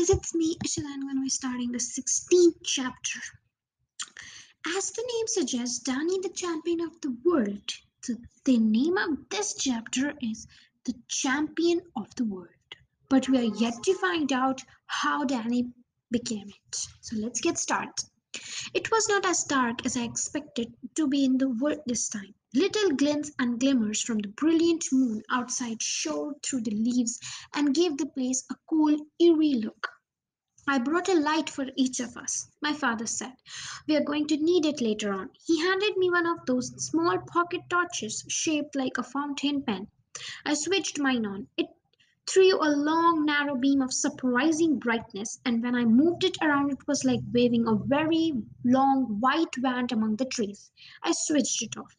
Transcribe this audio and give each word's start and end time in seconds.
guys, 0.00 0.10
it's 0.10 0.34
me. 0.34 0.56
I'm 0.78 1.02
going 1.02 1.16
to 1.16 1.22
be 1.22 1.28
starting 1.28 1.72
the 1.72 1.78
16th 1.78 2.56
chapter. 2.64 3.20
As 4.76 4.90
the 4.92 5.02
name 5.02 5.26
suggests, 5.26 5.80
Danny 5.80 6.18
the 6.20 6.30
champion 6.30 6.80
of 6.80 6.98
the 7.02 7.14
world. 7.24 7.70
So 8.02 8.14
the 8.46 8.56
name 8.56 8.96
of 8.96 9.28
this 9.28 9.54
chapter 9.54 10.14
is 10.22 10.46
The 10.86 10.94
Champion 11.08 11.82
of 11.96 12.14
the 12.14 12.24
World. 12.24 12.48
But 13.10 13.28
we 13.28 13.38
are 13.38 13.54
yet 13.56 13.74
to 13.82 13.94
find 13.98 14.32
out 14.32 14.62
how 14.86 15.24
Danny 15.24 15.70
became 16.10 16.48
it. 16.48 16.86
So 17.02 17.16
let's 17.16 17.42
get 17.42 17.58
started. 17.58 17.92
It 18.72 18.90
was 18.90 19.06
not 19.08 19.26
as 19.26 19.44
dark 19.44 19.84
as 19.84 19.98
I 19.98 20.04
expected 20.04 20.72
to 20.94 21.08
be 21.08 21.26
in 21.26 21.36
the 21.36 21.50
wood 21.50 21.80
this 21.84 22.08
time. 22.08 22.34
Little 22.52 22.90
glints 22.96 23.30
and 23.38 23.60
glimmers 23.60 24.02
from 24.02 24.18
the 24.18 24.28
brilliant 24.28 24.84
moon 24.90 25.22
outside 25.30 25.80
showed 25.80 26.42
through 26.42 26.62
the 26.62 26.72
leaves 26.72 27.20
and 27.54 27.72
gave 27.72 27.96
the 27.96 28.06
place 28.06 28.44
a 28.50 28.56
cool, 28.68 29.06
eerie 29.20 29.54
look. 29.54 29.88
I 30.66 30.78
brought 30.78 31.08
a 31.08 31.14
light 31.14 31.48
for 31.48 31.66
each 31.76 32.00
of 32.00 32.16
us, 32.16 32.50
my 32.60 32.72
father 32.72 33.06
said. 33.06 33.34
We 33.86 33.94
are 33.94 34.02
going 34.02 34.26
to 34.26 34.36
need 34.36 34.66
it 34.66 34.80
later 34.80 35.12
on. 35.12 35.30
He 35.46 35.60
handed 35.60 35.96
me 35.96 36.10
one 36.10 36.26
of 36.26 36.44
those 36.44 36.72
small 36.84 37.18
pocket 37.18 37.62
torches 37.70 38.24
shaped 38.26 38.74
like 38.74 38.98
a 38.98 39.04
fountain 39.04 39.62
pen. 39.62 39.86
I 40.44 40.54
switched 40.54 40.98
mine 40.98 41.26
on. 41.26 41.46
It 41.56 41.68
threw 42.26 42.56
a 42.56 42.74
long, 42.74 43.26
narrow 43.26 43.56
beam 43.56 43.80
of 43.80 43.92
surprising 43.92 44.80
brightness, 44.80 45.38
and 45.44 45.62
when 45.62 45.76
I 45.76 45.84
moved 45.84 46.24
it 46.24 46.36
around, 46.42 46.72
it 46.72 46.88
was 46.88 47.04
like 47.04 47.20
waving 47.32 47.68
a 47.68 47.76
very 47.76 48.32
long 48.64 49.20
white 49.20 49.56
wand 49.58 49.92
among 49.92 50.16
the 50.16 50.24
trees. 50.24 50.72
I 51.02 51.12
switched 51.12 51.62
it 51.62 51.76
off. 51.76 51.96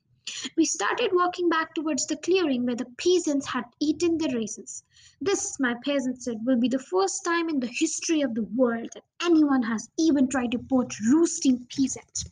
We 0.55 0.65
started 0.65 1.11
walking 1.13 1.49
back 1.49 1.73
towards 1.73 2.05
the 2.05 2.15
clearing 2.15 2.65
where 2.65 2.75
the 2.75 2.85
peasants 2.97 3.47
had 3.47 3.65
eaten 3.79 4.17
the 4.17 4.33
raisins. 4.33 4.83
This, 5.19 5.59
my 5.59 5.75
peasant 5.83 6.23
said, 6.23 6.45
will 6.45 6.57
be 6.57 6.67
the 6.67 6.79
first 6.79 7.23
time 7.23 7.49
in 7.49 7.59
the 7.59 7.67
history 7.67 8.21
of 8.21 8.33
the 8.33 8.43
world 8.43 8.89
that 8.93 9.03
anyone 9.21 9.63
has 9.63 9.89
even 9.97 10.27
tried 10.27 10.51
to 10.51 10.59
poach 10.59 10.99
roosting 11.11 11.67
peasants. 11.75 12.25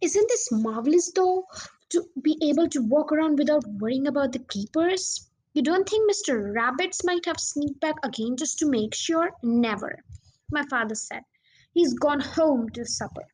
Isn't 0.00 0.28
this 0.28 0.52
marvelous, 0.52 1.12
though, 1.12 1.46
to 1.90 2.08
be 2.22 2.38
able 2.42 2.68
to 2.68 2.82
walk 2.82 3.12
around 3.12 3.38
without 3.38 3.66
worrying 3.66 4.06
about 4.06 4.32
the 4.32 4.38
keepers? 4.38 5.28
You 5.52 5.62
don't 5.62 5.88
think 5.88 6.10
Mr. 6.10 6.54
Rabbetts 6.54 7.04
might 7.04 7.26
have 7.26 7.40
sneaked 7.40 7.80
back 7.80 7.96
again 8.04 8.36
just 8.36 8.58
to 8.60 8.66
make 8.66 8.94
sure? 8.94 9.32
Never, 9.42 10.04
my 10.52 10.64
father 10.70 10.94
said. 10.94 11.24
He's 11.72 11.94
gone 11.94 12.20
home 12.20 12.68
to 12.70 12.84
supper. 12.84 13.26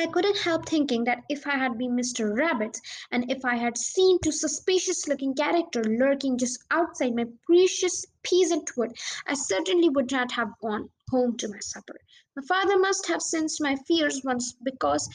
I 0.00 0.06
couldn't 0.06 0.38
help 0.38 0.68
thinking 0.68 1.02
that 1.04 1.24
if 1.28 1.44
I 1.44 1.58
had 1.58 1.76
been 1.76 1.96
Mr. 1.96 2.32
Rabbit, 2.32 2.80
and 3.10 3.28
if 3.28 3.44
I 3.44 3.56
had 3.56 3.76
seen 3.76 4.20
two 4.20 4.30
suspicious 4.30 5.08
looking 5.08 5.34
characters 5.34 5.88
lurking 5.88 6.38
just 6.38 6.62
outside 6.70 7.16
my 7.16 7.24
precious 7.44 8.06
peasant 8.22 8.76
wood, 8.76 8.96
I 9.26 9.34
certainly 9.34 9.88
would 9.88 10.12
not 10.12 10.30
have 10.30 10.56
gone 10.62 10.88
home 11.10 11.36
to 11.38 11.48
my 11.48 11.58
supper. 11.58 11.98
My 12.36 12.44
father 12.46 12.78
must 12.78 13.08
have 13.08 13.20
sensed 13.20 13.60
my 13.60 13.74
fears 13.74 14.22
once 14.22 14.52
because 14.62 15.08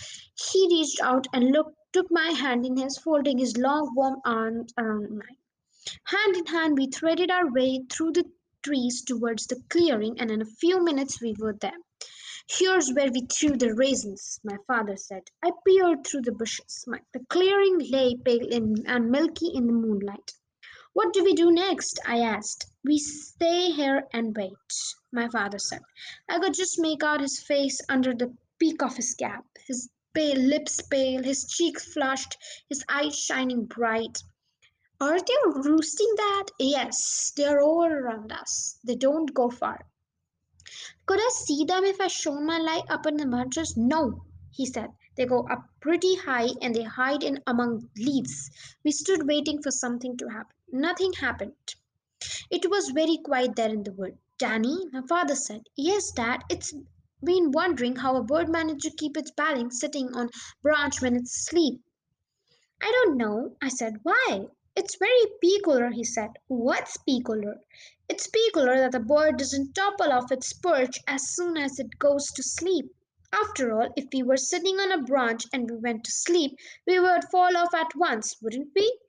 he 0.51 0.67
reached 0.69 0.99
out 0.99 1.27
and 1.31 1.53
looked, 1.53 1.77
took 1.93 2.11
my 2.11 2.31
hand 2.31 2.65
in 2.65 2.75
his, 2.75 2.97
folding 2.97 3.37
his 3.37 3.55
long 3.55 3.95
warm 3.95 4.19
arms 4.25 4.73
around 4.77 5.05
um, 5.05 5.17
mine. 5.19 5.37
Hand 6.03 6.35
in 6.35 6.45
hand, 6.47 6.77
we 6.77 6.87
threaded 6.87 7.31
our 7.31 7.49
way 7.49 7.85
through 7.89 8.11
the 8.11 8.29
trees 8.63 9.01
towards 9.01 9.47
the 9.47 9.63
clearing, 9.69 10.19
and 10.19 10.29
in 10.29 10.41
a 10.41 10.45
few 10.59 10.83
minutes 10.83 11.21
we 11.21 11.33
were 11.39 11.53
there. 11.53 11.79
Here's 12.49 12.91
where 12.91 13.09
we 13.09 13.21
threw 13.21 13.57
the 13.57 13.73
raisins, 13.73 14.39
my 14.43 14.57
father 14.67 14.97
said. 14.97 15.23
I 15.43 15.51
peered 15.65 16.05
through 16.05 16.23
the 16.23 16.33
bushes. 16.33 16.85
The 17.13 17.25
clearing 17.29 17.79
lay 17.79 18.15
pale 18.15 18.47
and 18.51 19.09
milky 19.09 19.47
in 19.47 19.65
the 19.67 19.73
moonlight. 19.73 20.33
What 20.91 21.13
do 21.13 21.23
we 21.23 21.33
do 21.33 21.51
next? 21.51 21.99
I 22.05 22.19
asked. 22.19 22.67
We 22.83 22.99
stay 22.99 23.71
here 23.71 24.07
and 24.13 24.35
wait, 24.35 24.53
my 25.11 25.29
father 25.29 25.57
said. 25.57 25.81
I 26.29 26.37
could 26.39 26.53
just 26.53 26.79
make 26.79 27.01
out 27.01 27.21
his 27.21 27.39
face 27.39 27.81
under 27.89 28.13
the 28.13 28.35
peak 28.59 28.83
of 28.83 28.95
his 28.95 29.15
cap, 29.15 29.45
his 29.65 29.89
pale 30.13 30.37
lips 30.37 30.81
pale, 30.81 31.23
his 31.23 31.47
cheeks 31.47 31.91
flushed, 31.93 32.37
his 32.69 32.83
eyes 32.89 33.17
shining 33.17 33.65
bright. 33.65 34.21
Are 35.01 35.17
they 35.17 35.37
roosting 35.45 36.13
that? 36.17 36.47
Yes, 36.59 37.33
they're 37.35 37.61
all 37.61 37.85
around 37.85 38.31
us. 38.31 38.77
They 38.83 38.95
don't 38.95 39.33
go 39.33 39.49
far. 39.49 39.87
Could 41.05 41.19
I 41.19 41.29
see 41.33 41.65
them 41.65 41.83
if 41.83 41.99
I 41.99 42.07
shone 42.07 42.45
my 42.45 42.57
light 42.57 42.85
up 42.89 43.05
in 43.05 43.17
the 43.17 43.25
branches? 43.25 43.75
No, 43.75 44.23
he 44.51 44.65
said. 44.65 44.91
They 45.15 45.25
go 45.25 45.47
up 45.47 45.67
pretty 45.79 46.15
high 46.15 46.49
and 46.61 46.73
they 46.73 46.83
hide 46.83 47.23
in 47.23 47.43
among 47.45 47.89
leaves. 47.97 48.49
We 48.83 48.91
stood 48.91 49.27
waiting 49.27 49.61
for 49.61 49.69
something 49.69 50.17
to 50.17 50.27
happen. 50.29 50.55
Nothing 50.71 51.13
happened. 51.13 51.53
It 52.49 52.69
was 52.69 52.89
very 52.89 53.17
quiet 53.17 53.55
there 53.55 53.69
in 53.69 53.83
the 53.83 53.91
wood. 53.91 54.17
Danny, 54.37 54.85
my 54.91 55.01
father 55.07 55.35
said. 55.35 55.63
Yes, 55.75 56.11
Dad, 56.11 56.43
it's 56.49 56.73
been 57.23 57.51
wondering 57.51 57.97
how 57.97 58.15
a 58.15 58.23
bird 58.23 58.49
manages 58.49 58.91
to 58.91 58.97
keep 58.97 59.17
its 59.17 59.31
balance 59.31 59.79
sitting 59.79 60.15
on 60.15 60.29
branch 60.61 61.01
when 61.01 61.15
it's 61.15 61.35
asleep. 61.35 61.81
I 62.81 62.91
don't 62.91 63.17
know, 63.17 63.55
I 63.61 63.69
said. 63.69 63.99
Why? 64.03 64.47
It's 64.75 64.97
very 64.97 65.25
peculiar, 65.39 65.91
he 65.91 66.03
said. 66.03 66.31
What's 66.47 66.97
peculiar? 66.97 67.61
It's 68.09 68.25
peculiar 68.27 68.77
that 68.77 68.95
a 68.95 68.99
bird 68.99 69.37
doesn't 69.37 69.75
topple 69.75 70.11
off 70.11 70.31
its 70.31 70.51
perch 70.51 70.99
as 71.07 71.29
soon 71.29 71.57
as 71.57 71.79
it 71.79 71.99
goes 71.99 72.31
to 72.31 72.41
sleep. 72.41 72.91
After 73.31 73.71
all, 73.79 73.93
if 73.95 74.05
we 74.11 74.23
were 74.23 74.35
sitting 74.35 74.79
on 74.79 74.91
a 74.91 75.03
branch 75.03 75.45
and 75.53 75.69
we 75.69 75.77
went 75.77 76.03
to 76.05 76.11
sleep, 76.11 76.57
we 76.87 76.99
would 76.99 77.23
fall 77.25 77.55
off 77.55 77.73
at 77.73 77.95
once, 77.95 78.41
wouldn't 78.41 78.69
we? 78.75 78.99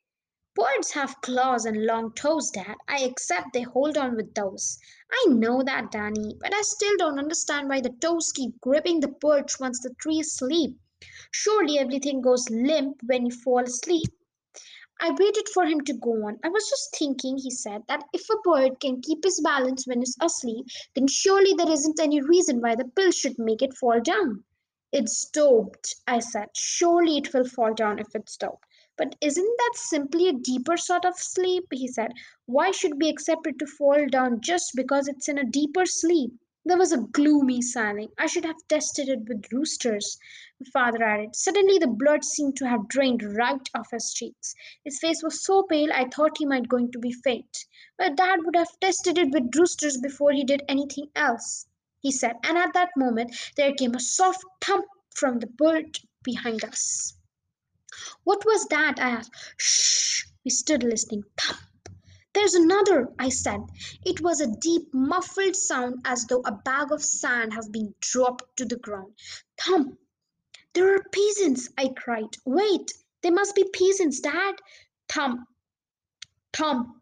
Birds 0.55 0.93
have 0.93 1.21
claws 1.23 1.65
and 1.65 1.85
long 1.87 2.13
toes, 2.13 2.51
Dad. 2.51 2.77
I 2.87 2.99
accept 3.03 3.55
they 3.55 3.63
hold 3.63 3.97
on 3.97 4.17
with 4.17 4.35
those. 4.35 4.79
I 5.11 5.27
know 5.31 5.63
that, 5.63 5.91
Danny, 5.91 6.37
but 6.41 6.55
I 6.55 6.61
still 6.61 6.97
don't 6.99 7.19
understand 7.19 7.69
why 7.69 7.81
the 7.81 7.97
toes 8.01 8.33
keep 8.33 8.61
gripping 8.61 9.01
the 9.01 9.09
perch 9.09 9.59
once 9.59 9.81
the 9.81 9.95
tree 9.95 10.21
is 10.21 10.27
asleep. 10.27 10.79
Surely 11.31 11.79
everything 11.79 12.21
goes 12.21 12.49
limp 12.51 13.03
when 13.03 13.27
you 13.27 13.33
fall 13.33 13.65
asleep. 13.65 14.13
I 15.00 15.10
waited 15.10 15.49
for 15.49 15.65
him 15.65 15.81
to 15.82 15.93
go 15.93 16.27
on. 16.27 16.38
I 16.44 16.49
was 16.49 16.69
just 16.69 16.97
thinking, 16.97 17.37
he 17.37 17.50
said, 17.50 17.82
that 17.88 18.05
if 18.12 18.28
a 18.31 18.37
bird 18.44 18.81
can 18.81 19.00
keep 19.00 19.25
his 19.25 19.41
balance 19.41 19.87
when 19.87 20.03
it's 20.03 20.16
asleep, 20.21 20.66
then 20.94 21.06
surely 21.09 21.55
there 21.55 21.71
isn't 21.71 21.99
any 22.00 22.21
reason 22.21 22.60
why 22.60 22.75
the 22.75 22.84
pill 22.84 23.10
should 23.10 23.38
make 23.38 23.62
it 23.62 23.75
fall 23.75 24.00
down. 24.00 24.44
It's 24.93 25.28
doped, 25.31 25.97
I 26.06 26.21
said. 26.21 26.50
Surely 26.54 27.19
it 27.19 27.34
will 27.34 27.49
fall 27.49 27.75
down 27.75 27.99
if 27.99 28.15
it's 28.15 28.37
doped. 28.37 28.65
But 28.97 29.16
isn't 29.21 29.56
that 29.59 29.72
simply 29.75 30.28
a 30.28 30.33
deeper 30.33 30.77
sort 30.77 31.04
of 31.04 31.19
sleep? 31.19 31.65
He 31.72 31.88
said. 31.88 32.12
Why 32.47 32.71
should 32.71 33.00
we 33.00 33.09
accept 33.09 33.49
it 33.49 33.59
to 33.59 33.66
fall 33.66 34.06
down 34.09 34.41
just 34.41 34.72
because 34.77 35.09
it's 35.09 35.28
in 35.28 35.38
a 35.38 35.44
deeper 35.44 35.84
sleep? 35.84 36.33
There 36.67 36.79
was 36.79 36.93
a 36.93 36.99
gloomy 36.99 37.61
silence. 37.61 38.13
I 38.17 38.27
should 38.27 38.47
have 38.47 38.67
tested 38.69 39.11
it 39.11 39.29
with 39.29 39.53
roosters, 39.53 40.19
the 40.59 40.65
father 40.65 41.03
added. 41.03 41.37
Suddenly 41.37 41.79
the 41.79 41.87
blood 41.87 42.25
seemed 42.25 42.57
to 42.57 42.69
have 42.69 42.89
drained 42.89 43.23
right 43.23 43.69
off 43.75 43.91
his 43.91 44.15
cheeks. 44.15 44.55
His 44.83 44.99
face 44.99 45.23
was 45.23 45.45
so 45.45 45.65
pale 45.65 45.93
I 45.93 46.09
thought 46.09 46.39
he 46.39 46.47
might 46.47 46.69
going 46.69 46.91
to 46.93 46.99
be 46.99 47.13
faint. 47.13 47.67
But 47.99 48.17
Dad 48.17 48.45
would 48.45 48.57
have 48.57 48.81
tested 48.81 49.19
it 49.19 49.31
with 49.31 49.55
roosters 49.55 49.99
before 49.99 50.33
he 50.33 50.43
did 50.43 50.63
anything 50.67 51.11
else, 51.15 51.67
he 52.01 52.11
said, 52.11 52.37
and 52.43 52.57
at 52.57 52.73
that 52.73 52.97
moment 52.97 53.37
there 53.57 53.75
came 53.75 53.95
a 53.95 54.01
soft 54.01 54.43
thump 54.63 54.87
from 55.11 55.41
the 55.41 55.47
bird 55.47 55.99
behind 56.23 56.65
us. 56.65 57.13
What 58.25 58.47
was 58.47 58.65
that? 58.69 58.99
I 58.99 59.11
asked. 59.11 59.35
Shh! 59.59 60.25
We 60.45 60.51
stood 60.51 60.83
listening. 60.83 61.25
Thump! 61.37 61.59
There's 62.34 62.55
another, 62.55 63.12
I 63.17 63.28
said. 63.28 63.61
It 64.05 64.21
was 64.21 64.41
a 64.41 64.50
deep, 64.56 64.93
muffled 64.93 65.55
sound 65.55 66.00
as 66.05 66.27
though 66.27 66.43
a 66.45 66.50
bag 66.53 66.91
of 66.91 67.03
sand 67.03 67.55
has 67.55 67.69
been 67.69 67.95
dropped 68.00 68.56
to 68.56 68.65
the 68.65 68.77
ground. 68.77 69.15
Thump! 69.56 69.99
There 70.72 70.97
are 70.97 71.05
peasants, 71.12 71.69
I 71.78 71.91
cried. 71.97 72.37
Wait, 72.45 72.93
they 73.22 73.31
must 73.31 73.55
be 73.55 73.62
peasants, 73.65 74.19
Dad. 74.19 74.56
Thump! 75.09 75.47
Thump! 76.53 77.00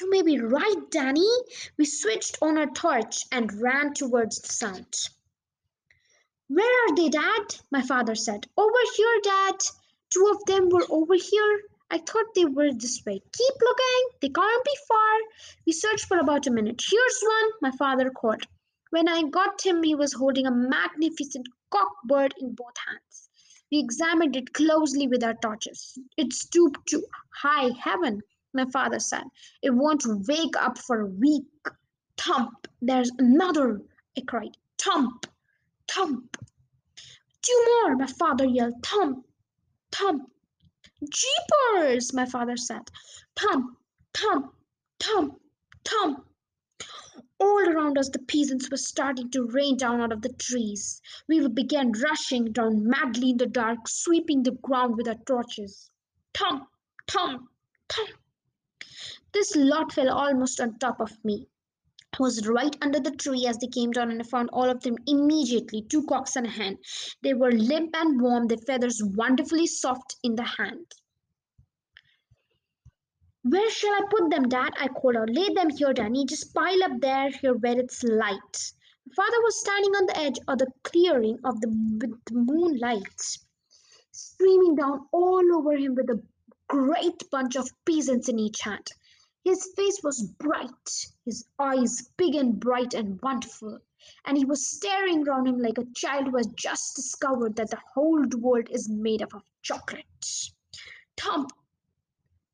You 0.00 0.10
may 0.10 0.22
be 0.22 0.40
right, 0.40 0.90
Danny. 0.90 1.30
We 1.78 1.84
switched 1.84 2.38
on 2.42 2.58
our 2.58 2.70
torch 2.70 3.24
and 3.30 3.62
ran 3.62 3.94
towards 3.94 4.40
the 4.40 4.52
sound. 4.52 4.92
Where 6.48 6.88
are 6.88 6.96
they, 6.96 7.10
Dad? 7.10 7.60
My 7.70 7.82
father 7.82 8.16
said. 8.16 8.48
Over 8.56 8.78
here, 8.96 9.20
Dad. 9.22 9.58
Two 10.10 10.26
of 10.34 10.44
them 10.46 10.68
were 10.68 10.86
over 10.90 11.14
here. 11.14 11.62
I 11.92 11.98
thought 11.98 12.34
they 12.34 12.46
were 12.46 12.72
this 12.72 13.02
way. 13.04 13.20
Keep 13.20 13.54
looking. 13.60 14.18
They 14.22 14.30
can't 14.30 14.64
be 14.64 14.76
far. 14.88 15.16
We 15.66 15.72
searched 15.74 16.06
for 16.06 16.18
about 16.18 16.46
a 16.46 16.50
minute. 16.50 16.82
Here's 16.90 17.22
one, 17.22 17.50
my 17.60 17.70
father 17.76 18.08
called. 18.08 18.46
When 18.88 19.08
I 19.08 19.24
got 19.24 19.60
him, 19.60 19.82
he 19.82 19.94
was 19.94 20.14
holding 20.14 20.46
a 20.46 20.50
magnificent 20.50 21.46
cock 21.70 21.92
bird 22.06 22.32
in 22.40 22.54
both 22.54 22.78
hands. 22.88 23.28
We 23.70 23.78
examined 23.78 24.36
it 24.36 24.54
closely 24.54 25.06
with 25.06 25.22
our 25.22 25.34
torches. 25.34 25.98
It 26.16 26.32
stooped 26.32 26.86
to 26.88 27.04
high 27.42 27.68
heaven, 27.78 28.22
my 28.54 28.64
father 28.70 28.98
said. 28.98 29.24
It 29.62 29.74
won't 29.74 30.06
wake 30.26 30.56
up 30.58 30.78
for 30.78 31.00
a 31.00 31.06
week. 31.06 31.44
Thump! 32.16 32.68
There's 32.80 33.10
another, 33.18 33.82
I 34.16 34.22
cried. 34.22 34.56
Thump! 34.78 35.26
Thump! 35.88 36.38
Two 37.42 37.66
more, 37.66 37.96
my 37.96 38.06
father 38.06 38.46
yelled. 38.46 38.82
Thump! 38.82 39.26
Thump! 39.90 40.22
Jeepers, 41.08 42.12
my 42.12 42.26
father 42.26 42.56
said. 42.56 42.90
Thump, 43.36 43.76
thump, 44.14 44.54
thump, 45.00 45.40
thump. 45.84 46.26
All 47.38 47.68
around 47.68 47.98
us 47.98 48.08
the 48.08 48.20
peasants 48.20 48.70
were 48.70 48.76
starting 48.76 49.30
to 49.30 49.48
rain 49.48 49.76
down 49.76 50.00
out 50.00 50.12
of 50.12 50.22
the 50.22 50.32
trees. 50.32 51.02
We 51.28 51.46
began 51.48 51.92
rushing 51.92 52.52
down 52.52 52.86
madly 52.88 53.30
in 53.30 53.36
the 53.36 53.46
dark, 53.46 53.88
sweeping 53.88 54.42
the 54.42 54.52
ground 54.52 54.96
with 54.96 55.08
our 55.08 55.18
torches. 55.26 55.90
Thump, 56.34 56.68
thump, 57.08 57.48
thump. 57.88 58.10
This 59.32 59.56
lot 59.56 59.92
fell 59.92 60.10
almost 60.10 60.60
on 60.60 60.78
top 60.78 61.00
of 61.00 61.24
me. 61.24 61.48
Was 62.18 62.46
right 62.46 62.76
under 62.82 63.00
the 63.00 63.10
tree 63.10 63.46
as 63.46 63.58
they 63.58 63.68
came 63.68 63.90
down, 63.90 64.10
and 64.10 64.20
I 64.20 64.24
found 64.24 64.50
all 64.52 64.68
of 64.68 64.82
them 64.82 64.96
immediately 65.06 65.82
two 65.82 66.04
cocks 66.04 66.36
and 66.36 66.46
a 66.46 66.50
hen. 66.50 66.78
They 67.22 67.34
were 67.34 67.50
limp 67.50 67.94
and 67.94 68.20
warm, 68.20 68.48
their 68.48 68.58
feathers 68.58 69.02
wonderfully 69.02 69.66
soft 69.66 70.16
in 70.22 70.34
the 70.34 70.44
hand. 70.44 70.92
Where 73.44 73.70
shall 73.70 73.94
I 73.94 74.02
put 74.10 74.30
them, 74.30 74.48
Dad? 74.48 74.74
I 74.78 74.88
called 74.88 75.16
out. 75.16 75.30
Lay 75.30 75.52
them 75.54 75.70
here, 75.70 75.92
Danny. 75.92 76.26
Just 76.26 76.54
pile 76.54 76.84
up 76.84 77.00
there 77.00 77.30
here 77.30 77.54
where 77.54 77.78
it's 77.80 78.02
light. 78.04 78.72
Father 79.16 79.42
was 79.42 79.60
standing 79.60 79.92
on 79.92 80.06
the 80.06 80.18
edge 80.18 80.38
of 80.46 80.58
the 80.58 80.72
clearing 80.84 81.38
of 81.44 81.60
the 81.60 81.68
the 82.26 82.34
moonlight 82.34 83.38
streaming 84.12 84.76
down 84.76 85.06
all 85.12 85.42
over 85.56 85.72
him 85.72 85.94
with 85.94 86.08
a 86.10 86.22
great 86.68 87.28
bunch 87.30 87.56
of 87.56 87.68
peasants 87.84 88.28
in 88.28 88.38
each 88.38 88.60
hand. 88.60 88.86
His 89.44 89.72
face 89.74 90.00
was 90.04 90.22
bright, 90.22 91.06
his 91.24 91.44
eyes 91.58 92.08
big 92.16 92.36
and 92.36 92.60
bright 92.60 92.94
and 92.94 93.20
wonderful, 93.22 93.80
and 94.24 94.36
he 94.36 94.44
was 94.44 94.66
staring 94.66 95.24
round 95.24 95.48
him 95.48 95.58
like 95.58 95.78
a 95.78 95.92
child 95.94 96.28
who 96.28 96.36
has 96.36 96.46
just 96.54 96.94
discovered 96.94 97.56
that 97.56 97.70
the 97.70 97.80
whole 97.94 98.24
world 98.38 98.68
is 98.70 98.88
made 98.88 99.20
up 99.20 99.34
of 99.34 99.42
chocolate. 99.62 100.04
Thump, 101.16 101.50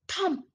thump, 0.09 0.47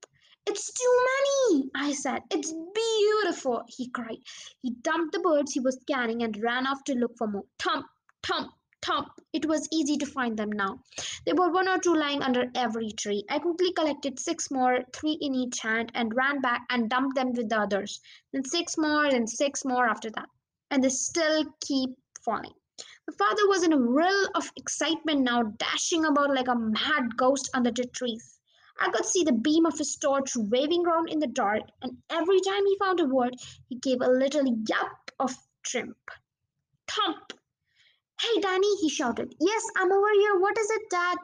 it's 0.45 0.73
too 0.73 1.05
many, 1.51 1.71
I 1.75 1.93
said. 1.93 2.23
It's 2.29 2.51
beautiful, 2.51 3.63
he 3.67 3.89
cried. 3.89 4.17
He 4.61 4.71
dumped 4.71 5.13
the 5.13 5.19
birds 5.19 5.53
he 5.53 5.59
was 5.59 5.79
scanning 5.81 6.23
and 6.23 6.41
ran 6.41 6.67
off 6.67 6.83
to 6.85 6.95
look 6.95 7.15
for 7.17 7.27
more. 7.27 7.45
Thump, 7.59 7.85
thump, 8.23 8.51
thump. 8.83 9.07
It 9.31 9.45
was 9.45 9.67
easy 9.71 9.97
to 9.97 10.05
find 10.05 10.37
them 10.37 10.51
now. 10.51 10.79
There 11.25 11.35
were 11.35 11.51
one 11.51 11.67
or 11.67 11.79
two 11.79 11.95
lying 11.95 12.21
under 12.21 12.51
every 12.53 12.91
tree. 12.91 13.23
I 13.29 13.39
quickly 13.39 13.71
collected 13.73 14.19
six 14.19 14.51
more, 14.51 14.83
three 14.93 15.17
in 15.21 15.33
each 15.33 15.59
hand, 15.59 15.91
and 15.95 16.15
ran 16.15 16.41
back 16.41 16.65
and 16.69 16.89
dumped 16.89 17.15
them 17.15 17.33
with 17.33 17.49
the 17.49 17.59
others. 17.59 18.01
Then 18.31 18.43
six 18.43 18.77
more, 18.77 19.09
then 19.09 19.25
six 19.25 19.63
more 19.65 19.87
after 19.87 20.09
that. 20.11 20.29
And 20.69 20.83
they 20.83 20.89
still 20.89 21.45
keep 21.61 21.91
falling. 22.23 22.53
My 23.07 23.15
father 23.17 23.47
was 23.47 23.63
in 23.63 23.73
a 23.73 23.77
whirl 23.77 24.29
of 24.35 24.51
excitement 24.55 25.21
now, 25.21 25.43
dashing 25.43 26.05
about 26.05 26.33
like 26.33 26.47
a 26.47 26.55
mad 26.55 27.17
ghost 27.17 27.49
under 27.53 27.71
the 27.71 27.85
trees. 27.85 28.39
I 28.79 28.89
could 28.91 29.05
see 29.05 29.23
the 29.23 29.33
beam 29.33 29.65
of 29.65 29.77
his 29.77 29.95
torch 29.95 30.35
waving 30.35 30.83
round 30.83 31.09
in 31.09 31.19
the 31.19 31.27
dark, 31.27 31.63
and 31.81 31.97
every 32.09 32.41
time 32.41 32.65
he 32.65 32.77
found 32.79 32.99
a 32.99 33.05
word, 33.05 33.35
he 33.69 33.75
gave 33.75 34.01
a 34.01 34.09
little 34.09 34.45
yelp 34.67 35.11
of 35.19 35.35
triumph. 35.63 35.95
Thump! 36.87 37.33
Hey, 38.23 38.39
Danny, 38.39 38.77
he 38.77 38.87
shouted. 38.87 39.35
Yes, 39.41 39.63
I'm 39.75 39.91
over 39.91 40.13
here. 40.13 40.39
What 40.39 40.57
is 40.57 40.69
it, 40.69 40.89
Dad? 40.89 41.17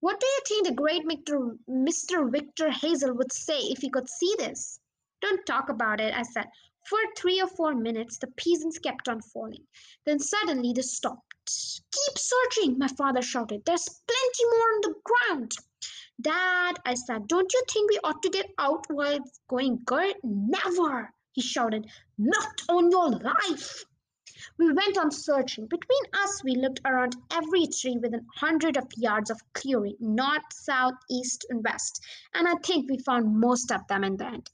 What 0.00 0.20
do 0.20 0.26
you 0.26 0.40
think 0.46 0.66
the 0.66 0.74
great 0.74 1.06
Mr. 1.08 1.56
Mr. 1.66 2.30
Victor 2.30 2.68
Hazell 2.68 3.16
would 3.16 3.32
say 3.32 3.58
if 3.60 3.78
he 3.78 3.88
could 3.88 4.10
see 4.10 4.34
this? 4.36 4.78
Don't 5.22 5.46
talk 5.46 5.70
about 5.70 6.02
it, 6.02 6.12
I 6.12 6.22
said. 6.22 6.44
For 6.86 6.98
three 7.16 7.40
or 7.40 7.46
four 7.46 7.74
minutes, 7.74 8.18
the 8.18 8.26
peasants 8.26 8.78
kept 8.78 9.08
on 9.08 9.22
falling. 9.22 9.64
Then 10.04 10.18
suddenly 10.18 10.74
they 10.74 10.82
stopped. 10.82 11.34
Keep 11.46 12.18
searching, 12.18 12.78
my 12.78 12.88
father 12.88 13.22
shouted. 13.22 13.64
There's 13.64 13.88
plenty 14.06 14.44
more 14.50 14.68
on 14.74 14.80
the 14.82 14.94
ground. 15.02 15.52
Dad, 16.20 16.76
I 16.84 16.92
said, 16.92 17.26
don't 17.26 17.50
you 17.54 17.62
think 17.70 17.90
we 17.90 18.00
ought 18.04 18.22
to 18.22 18.28
get 18.28 18.50
out 18.58 18.84
while 18.90 19.14
it's 19.14 19.40
going 19.48 19.80
good? 19.86 20.16
Never, 20.22 21.10
he 21.32 21.40
shouted. 21.40 21.86
Not 22.18 22.60
on 22.68 22.90
your 22.90 23.12
life. 23.12 23.86
We 24.58 24.72
went 24.72 24.98
on 24.98 25.10
searching. 25.10 25.66
Between 25.66 26.04
us, 26.22 26.42
we 26.44 26.54
looked 26.56 26.80
around 26.84 27.16
every 27.32 27.66
tree 27.66 27.96
within 27.96 28.20
a 28.20 28.38
hundred 28.38 28.76
of 28.76 28.86
yards 28.96 29.30
of 29.30 29.40
clearing, 29.52 29.96
north, 30.00 30.52
south, 30.52 30.94
east, 31.10 31.46
and 31.50 31.64
west, 31.64 32.02
and 32.34 32.46
I 32.46 32.54
think 32.64 32.90
we 32.90 32.98
found 32.98 33.40
most 33.40 33.72
of 33.72 33.86
them 33.88 34.04
in 34.04 34.16
the 34.16 34.26
end. 34.26 34.50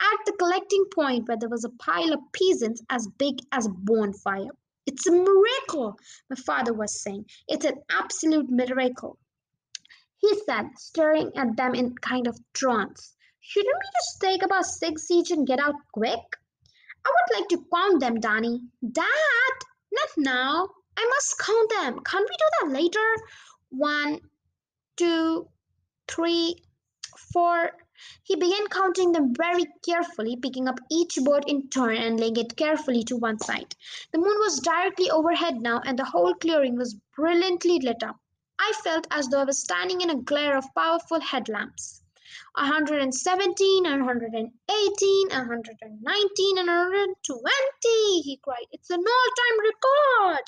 At 0.00 0.18
the 0.26 0.32
collecting 0.32 0.84
point 0.94 1.28
where 1.28 1.36
there 1.36 1.48
was 1.48 1.64
a 1.64 1.70
pile 1.70 2.12
of 2.12 2.20
peasants 2.32 2.82
as 2.90 3.08
big 3.18 3.40
as 3.52 3.66
a 3.66 3.70
bonfire. 3.70 4.50
It's 4.86 5.06
a 5.06 5.12
miracle, 5.12 5.98
my 6.28 6.36
father 6.36 6.74
was 6.74 7.00
saying. 7.00 7.26
It's 7.48 7.64
an 7.64 7.80
absolute 7.90 8.50
miracle. 8.50 9.18
He 10.18 10.34
said, 10.46 10.70
staring 10.76 11.36
at 11.36 11.56
them 11.56 11.74
in 11.74 11.94
kind 11.96 12.26
of 12.26 12.38
trance. 12.52 13.14
Shouldn't 13.40 13.74
we 13.74 13.90
just 13.98 14.20
take 14.20 14.42
about 14.42 14.66
six 14.66 15.10
each 15.10 15.30
and 15.30 15.46
get 15.46 15.58
out 15.58 15.74
quick? 15.92 16.36
I 17.06 17.10
would 17.10 17.38
like 17.38 17.48
to 17.50 17.64
count 17.72 18.00
them, 18.00 18.20
Danny. 18.20 18.62
Dad, 18.92 19.54
not 19.92 20.08
now. 20.16 20.68
I 20.96 21.06
must 21.06 21.38
count 21.38 21.70
them. 21.70 22.04
Can't 22.04 22.28
we 22.28 22.36
do 22.36 22.46
that 22.60 22.72
later? 22.72 23.16
One, 23.70 24.20
two, 24.96 25.48
three, 26.08 26.62
four. 27.32 27.72
He 28.22 28.36
began 28.36 28.66
counting 28.68 29.12
them 29.12 29.34
very 29.34 29.66
carefully, 29.84 30.36
picking 30.36 30.68
up 30.68 30.78
each 30.90 31.18
board 31.22 31.44
in 31.46 31.68
turn 31.68 31.96
and 31.96 32.20
laying 32.20 32.36
it 32.36 32.56
carefully 32.56 33.02
to 33.04 33.16
one 33.16 33.38
side. 33.38 33.74
The 34.12 34.18
moon 34.18 34.38
was 34.38 34.60
directly 34.60 35.10
overhead 35.10 35.60
now, 35.60 35.80
and 35.84 35.98
the 35.98 36.04
whole 36.04 36.34
clearing 36.34 36.76
was 36.76 36.94
brilliantly 37.16 37.80
lit 37.80 38.02
up. 38.02 38.20
I 38.58 38.72
felt 38.84 39.06
as 39.10 39.28
though 39.28 39.40
I 39.40 39.44
was 39.44 39.60
standing 39.60 40.00
in 40.00 40.10
a 40.10 40.22
glare 40.22 40.56
of 40.56 40.74
powerful 40.74 41.20
headlamps. 41.20 42.03
A 42.56 42.66
hundred 42.66 43.02
and 43.02 43.12
seventeen, 43.12 43.84
a 43.84 44.04
hundred 44.04 44.32
and 44.32 44.52
eighteen, 44.70 45.32
a 45.32 45.44
hundred 45.44 45.76
and 45.82 46.00
nineteen, 46.02 46.58
and 46.58 46.68
hundred 46.68 47.02
and 47.02 47.16
twenty, 47.26 48.20
he 48.22 48.38
cried. 48.44 48.66
It's 48.70 48.90
an 48.90 49.00
all-time 49.00 49.58
record. 49.60 50.44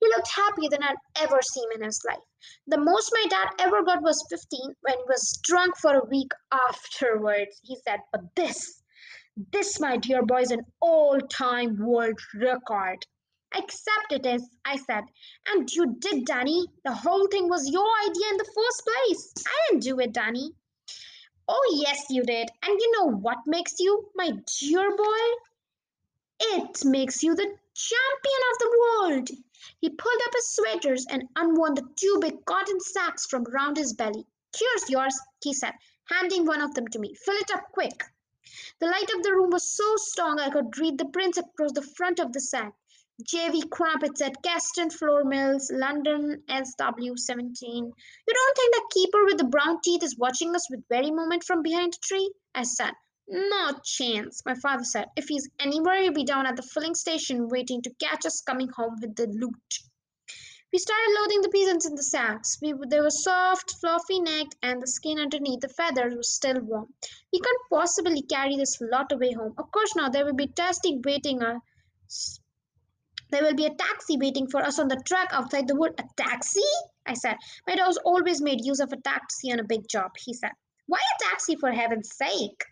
He 0.00 0.06
looked 0.06 0.30
happier 0.30 0.68
than 0.70 0.84
I'd 0.84 0.94
ever 1.16 1.40
seen 1.42 1.72
in 1.74 1.82
his 1.82 2.00
life. 2.08 2.22
The 2.68 2.78
most 2.78 3.12
my 3.12 3.26
dad 3.28 3.48
ever 3.58 3.82
got 3.82 4.02
was 4.02 4.24
15 4.30 4.76
when 4.82 4.96
he 4.96 5.04
was 5.08 5.40
drunk 5.42 5.76
for 5.78 5.96
a 5.96 6.04
week 6.04 6.30
afterwards, 6.52 7.60
he 7.64 7.76
said. 7.84 8.00
But 8.12 8.36
this, 8.36 8.80
this, 9.50 9.80
my 9.80 9.96
dear 9.96 10.22
boy, 10.22 10.42
is 10.42 10.52
an 10.52 10.64
all-time 10.80 11.84
world 11.84 12.20
record. 12.36 13.04
Accept 13.56 14.12
it 14.12 14.26
is, 14.26 14.48
I 14.64 14.76
said. 14.76 15.02
And 15.48 15.68
you 15.72 15.96
did, 15.98 16.24
Danny. 16.26 16.68
The 16.84 16.94
whole 16.94 17.26
thing 17.26 17.48
was 17.48 17.68
your 17.68 17.88
idea 18.08 18.28
in 18.30 18.36
the 18.36 18.52
first 18.54 18.84
place. 18.84 19.32
I 19.44 19.70
didn't 19.70 19.82
do 19.82 19.98
it, 19.98 20.12
Danny. 20.12 20.52
Oh, 21.48 21.82
yes, 21.82 22.04
you 22.10 22.22
did. 22.24 22.50
And 22.62 22.78
you 22.78 22.92
know 22.92 23.10
what 23.10 23.38
makes 23.46 23.80
you, 23.80 24.10
my 24.14 24.30
dear 24.60 24.94
boy? 24.94 25.20
It 26.40 26.84
makes 26.84 27.22
you 27.22 27.34
the 27.34 27.56
champion 27.74 28.42
of 28.52 28.58
the 28.58 28.78
world. 28.80 29.28
He 29.80 29.88
pulled 29.88 30.22
up 30.26 30.34
his 30.34 30.48
sweaters 30.50 31.06
and 31.08 31.28
unwound 31.36 31.78
the 31.78 31.88
two 31.96 32.18
big 32.20 32.44
cotton 32.44 32.80
sacks 32.80 33.26
from 33.26 33.44
round 33.44 33.76
his 33.76 33.94
belly. 33.94 34.26
Here's 34.56 34.90
yours, 34.90 35.18
he 35.42 35.54
said, 35.54 35.72
handing 36.04 36.44
one 36.44 36.60
of 36.60 36.74
them 36.74 36.86
to 36.88 36.98
me. 36.98 37.14
Fill 37.14 37.36
it 37.36 37.50
up 37.50 37.72
quick. 37.72 38.04
The 38.80 38.86
light 38.86 39.10
of 39.14 39.22
the 39.22 39.32
room 39.32 39.50
was 39.50 39.70
so 39.70 39.96
strong 39.96 40.38
I 40.38 40.50
could 40.50 40.78
read 40.78 40.98
the 40.98 41.06
prints 41.06 41.38
across 41.38 41.72
the 41.72 41.82
front 41.82 42.18
of 42.18 42.32
the 42.32 42.40
sack. 42.40 42.74
J.V. 43.26 43.64
Crumpets 43.68 44.22
at 44.22 44.44
Keston 44.44 44.90
Flour 44.90 45.24
Mills, 45.24 45.72
London, 45.72 46.40
SW17. 46.48 47.60
You 47.62 47.92
don't 48.32 48.56
think 48.56 48.74
the 48.74 48.90
keeper 48.94 49.24
with 49.24 49.38
the 49.38 49.44
brown 49.44 49.80
teeth 49.82 50.04
is 50.04 50.16
watching 50.16 50.54
us 50.54 50.70
with 50.70 50.88
very 50.88 51.10
moment 51.10 51.42
from 51.42 51.62
behind 51.62 51.94
a 51.94 51.98
tree? 51.98 52.32
I 52.54 52.62
said. 52.62 52.92
No 53.26 53.72
chance, 53.84 54.44
my 54.46 54.54
father 54.54 54.84
said. 54.84 55.08
If 55.16 55.26
he's 55.26 55.48
anywhere, 55.58 56.00
he'll 56.00 56.12
be 56.12 56.22
down 56.22 56.46
at 56.46 56.54
the 56.54 56.62
filling 56.62 56.94
station 56.94 57.48
waiting 57.48 57.82
to 57.82 57.94
catch 57.94 58.24
us 58.24 58.40
coming 58.40 58.68
home 58.68 58.96
with 59.00 59.16
the 59.16 59.26
loot. 59.26 59.78
We 60.72 60.78
started 60.78 61.16
loading 61.18 61.42
the 61.42 61.48
peasants 61.48 61.86
in 61.86 61.96
the 61.96 62.04
sacks. 62.04 62.58
We, 62.62 62.72
they 62.88 63.00
were 63.00 63.10
soft, 63.10 63.74
fluffy 63.80 64.20
necked, 64.20 64.54
and 64.62 64.80
the 64.80 64.86
skin 64.86 65.18
underneath 65.18 65.62
the 65.62 65.68
feathers 65.68 66.14
was 66.14 66.30
still 66.30 66.60
warm. 66.60 66.94
We 67.32 67.40
couldn't 67.40 67.68
possibly 67.68 68.22
carry 68.22 68.54
this 68.56 68.80
lot 68.80 69.10
away 69.10 69.32
home. 69.32 69.54
Of 69.58 69.72
course, 69.72 69.96
now 69.96 70.08
there 70.08 70.24
will 70.24 70.34
be 70.34 70.46
Tasty 70.46 71.00
waiting 71.04 71.42
us 71.42 72.38
there 73.30 73.42
will 73.42 73.54
be 73.54 73.66
a 73.66 73.74
taxi 73.74 74.16
waiting 74.16 74.46
for 74.48 74.62
us 74.62 74.78
on 74.78 74.88
the 74.88 75.02
track 75.04 75.28
outside 75.32 75.68
the 75.68 75.76
wood. 75.76 75.94
A 75.98 76.04
taxi? 76.16 76.60
I 77.06 77.14
said. 77.14 77.36
My 77.66 77.74
dogs 77.74 77.98
always 77.98 78.40
made 78.40 78.64
use 78.64 78.80
of 78.80 78.92
a 78.92 79.00
taxi 79.00 79.52
on 79.52 79.60
a 79.60 79.64
big 79.64 79.88
job, 79.88 80.12
he 80.18 80.32
said. 80.34 80.52
Why 80.86 80.98
a 80.98 81.24
taxi 81.30 81.56
for 81.56 81.70
heaven's 81.70 82.14
sake? 82.14 82.64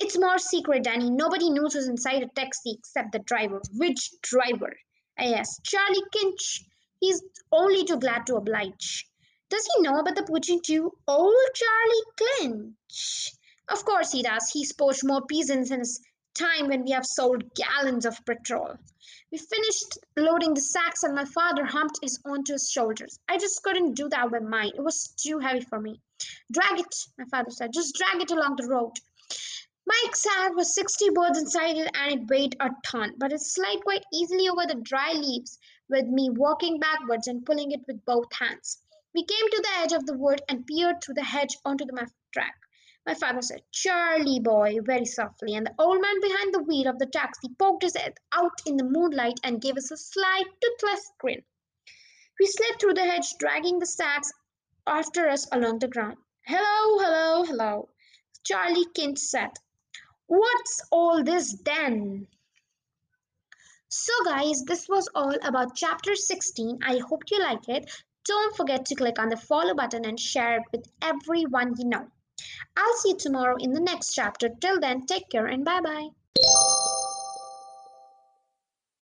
It's 0.00 0.18
more 0.18 0.38
secret, 0.38 0.84
Danny. 0.84 1.10
Nobody 1.10 1.50
knows 1.50 1.74
who's 1.74 1.88
inside 1.88 2.22
a 2.22 2.28
taxi 2.28 2.72
except 2.78 3.12
the 3.12 3.20
driver. 3.20 3.60
Which 3.72 4.10
driver? 4.22 4.76
I 5.18 5.34
asked. 5.34 5.64
Charlie 5.64 6.02
Kinch. 6.14 6.64
He's 7.00 7.22
only 7.52 7.84
too 7.84 7.98
glad 7.98 8.26
to 8.26 8.36
oblige. 8.36 9.06
Does 9.48 9.66
he 9.66 9.82
know 9.82 9.98
about 10.00 10.16
the 10.16 10.24
poaching 10.24 10.60
too? 10.62 10.92
Old 11.06 11.34
Charlie 11.54 12.04
Kinch. 12.16 13.32
Of 13.68 13.84
course 13.84 14.12
he 14.12 14.22
does. 14.22 14.50
He's 14.50 14.72
poached 14.72 15.04
more 15.04 15.22
peasants 15.26 15.70
in 15.70 15.78
his 15.78 16.00
time 16.34 16.68
when 16.68 16.84
we 16.84 16.90
have 16.90 17.06
sold 17.06 17.54
gallons 17.54 18.04
of 18.04 18.24
petrol. 18.26 18.76
We 19.32 19.38
finished 19.38 19.98
loading 20.16 20.54
the 20.54 20.60
sacks 20.60 21.02
and 21.02 21.14
my 21.14 21.24
father 21.24 21.64
humped 21.64 21.98
his 22.02 22.20
onto 22.24 22.52
his 22.52 22.70
shoulders. 22.70 23.18
I 23.28 23.38
just 23.38 23.62
couldn't 23.62 23.94
do 23.94 24.08
that 24.10 24.30
with 24.30 24.42
mine. 24.42 24.72
It 24.76 24.82
was 24.82 25.14
too 25.16 25.38
heavy 25.38 25.60
for 25.60 25.80
me. 25.80 26.00
Drag 26.52 26.80
it, 26.80 26.94
my 27.18 27.24
father 27.30 27.50
said. 27.50 27.72
Just 27.72 27.94
drag 27.96 28.22
it 28.22 28.30
along 28.30 28.56
the 28.56 28.68
road. 28.68 28.92
Mike's 29.86 30.22
sack 30.22 30.54
was 30.54 30.74
sixty 30.74 31.10
birds 31.10 31.38
inside 31.38 31.76
it 31.76 31.90
and 31.94 32.12
it 32.12 32.28
weighed 32.28 32.56
a 32.60 32.70
ton, 32.86 33.14
but 33.18 33.32
it 33.32 33.40
slid 33.40 33.82
quite 33.82 34.04
easily 34.12 34.48
over 34.48 34.66
the 34.66 34.80
dry 34.80 35.12
leaves, 35.12 35.58
with 35.90 36.06
me 36.06 36.30
walking 36.30 36.80
backwards 36.80 37.28
and 37.28 37.44
pulling 37.44 37.72
it 37.72 37.80
with 37.86 38.04
both 38.06 38.32
hands. 38.32 38.78
We 39.14 39.24
came 39.24 39.50
to 39.50 39.62
the 39.62 39.82
edge 39.82 39.92
of 39.92 40.06
the 40.06 40.16
wood 40.16 40.40
and 40.48 40.66
peered 40.66 41.02
through 41.02 41.16
the 41.16 41.24
hedge 41.24 41.56
onto 41.64 41.84
the 41.84 42.10
track. 42.32 42.54
My 43.06 43.14
father 43.14 43.42
said, 43.42 43.62
Charlie 43.70 44.40
boy, 44.40 44.78
very 44.80 45.04
softly, 45.04 45.54
and 45.54 45.66
the 45.66 45.74
old 45.78 46.00
man 46.00 46.20
behind 46.22 46.54
the 46.54 46.62
wheel 46.62 46.88
of 46.88 46.98
the 46.98 47.04
taxi 47.04 47.48
poked 47.58 47.82
his 47.82 47.96
head 47.96 48.14
out 48.32 48.62
in 48.64 48.78
the 48.78 48.84
moonlight 48.84 49.38
and 49.44 49.60
gave 49.60 49.76
us 49.76 49.90
a 49.90 49.96
sly, 49.98 50.42
toothless 50.62 51.12
grin. 51.18 51.44
We 52.40 52.46
slid 52.46 52.80
through 52.80 52.94
the 52.94 53.04
hedge, 53.04 53.34
dragging 53.38 53.78
the 53.78 53.86
sacks 53.86 54.32
after 54.86 55.28
us 55.28 55.46
along 55.52 55.80
the 55.80 55.88
ground. 55.88 56.16
Hello, 56.46 56.98
hello, 56.98 57.44
hello, 57.44 57.88
Charlie 58.42 58.86
Kinch 58.94 59.18
said. 59.18 59.50
What's 60.26 60.80
all 60.90 61.22
this 61.22 61.54
then? 61.62 62.26
So, 63.90 64.12
guys, 64.24 64.64
this 64.64 64.88
was 64.88 65.08
all 65.14 65.36
about 65.42 65.76
chapter 65.76 66.16
16. 66.16 66.78
I 66.82 66.98
hope 66.98 67.22
you 67.30 67.38
like 67.38 67.68
it. 67.68 67.90
Don't 68.24 68.56
forget 68.56 68.86
to 68.86 68.94
click 68.94 69.18
on 69.18 69.28
the 69.28 69.36
follow 69.36 69.74
button 69.74 70.06
and 70.06 70.18
share 70.18 70.56
it 70.56 70.64
with 70.72 70.90
everyone 71.02 71.74
you 71.78 71.84
know. 71.84 72.10
I'll 72.76 72.96
see 72.98 73.10
you 73.10 73.16
tomorrow 73.16 73.56
in 73.58 73.72
the 73.72 73.80
next 73.80 74.12
chapter. 74.14 74.48
Till 74.60 74.80
then, 74.80 75.06
take 75.06 75.28
care 75.30 75.46
and 75.46 75.64
bye 75.64 75.80
bye. 75.80 76.08